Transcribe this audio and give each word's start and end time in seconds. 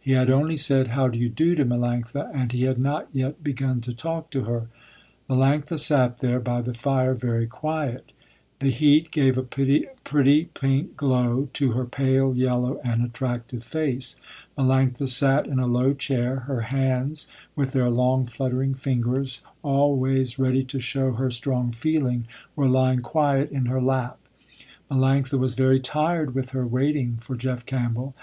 He 0.00 0.12
had 0.12 0.30
only 0.30 0.56
said 0.56 0.88
"How 0.88 1.08
do 1.08 1.18
you 1.18 1.28
do" 1.28 1.54
to 1.56 1.62
Melanctha, 1.62 2.50
he 2.52 2.62
had 2.62 2.78
not 2.78 3.06
yet 3.12 3.44
begun 3.44 3.82
to 3.82 3.92
talk 3.92 4.30
to 4.30 4.44
her. 4.44 4.68
Melanctha 5.28 5.78
sat 5.78 6.20
there, 6.20 6.40
by 6.40 6.62
the 6.62 6.72
fire, 6.72 7.12
very 7.12 7.46
quiet. 7.46 8.10
The 8.60 8.70
heat 8.70 9.10
gave 9.10 9.36
a 9.36 9.42
pretty 9.42 9.84
pink 10.54 10.96
glow 10.96 11.50
to 11.52 11.72
her 11.72 11.84
pale 11.84 12.34
yellow 12.34 12.80
and 12.82 13.02
attractive 13.04 13.62
face. 13.62 14.16
Melanctha 14.56 15.06
sat 15.06 15.46
in 15.46 15.58
a 15.58 15.66
low 15.66 15.92
chair, 15.92 16.36
her 16.48 16.62
hands, 16.62 17.26
with 17.54 17.72
their 17.72 17.90
long, 17.90 18.24
fluttering 18.24 18.72
fingers, 18.74 19.42
always 19.62 20.38
ready 20.38 20.64
to 20.64 20.80
show 20.80 21.12
her 21.12 21.30
strong 21.30 21.72
feeling, 21.72 22.26
were 22.56 22.68
lying 22.70 23.00
quiet 23.02 23.50
in 23.50 23.66
her 23.66 23.82
lap. 23.82 24.18
Melanctha 24.90 25.38
was 25.38 25.52
very 25.52 25.78
tired 25.78 26.34
with 26.34 26.52
her 26.52 26.66
waiting 26.66 27.18
for 27.20 27.36
Jeff 27.36 27.66
Campbell. 27.66 28.14